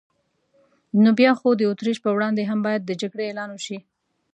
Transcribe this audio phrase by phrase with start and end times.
[1.01, 3.77] نو بیا خو د اتریش پر وړاندې هم باید د جګړې اعلان وشي.